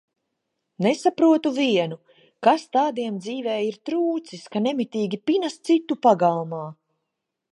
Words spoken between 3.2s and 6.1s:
dzīvē ir trūcis, ka nemitīgi pinas citu